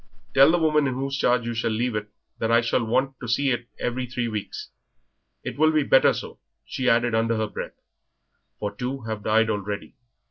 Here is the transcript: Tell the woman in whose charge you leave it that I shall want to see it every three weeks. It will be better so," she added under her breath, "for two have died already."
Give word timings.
Tell 0.33 0.49
the 0.49 0.57
woman 0.57 0.87
in 0.87 0.95
whose 0.95 1.15
charge 1.15 1.45
you 1.45 1.69
leave 1.69 1.95
it 1.95 2.09
that 2.39 2.51
I 2.51 2.61
shall 2.61 2.83
want 2.83 3.19
to 3.19 3.27
see 3.27 3.51
it 3.51 3.67
every 3.77 4.07
three 4.07 4.27
weeks. 4.27 4.71
It 5.43 5.59
will 5.59 5.71
be 5.71 5.83
better 5.83 6.11
so," 6.11 6.39
she 6.65 6.89
added 6.89 7.13
under 7.13 7.37
her 7.37 7.45
breath, 7.45 7.79
"for 8.57 8.73
two 8.75 9.01
have 9.01 9.21
died 9.21 9.51
already." 9.51 9.93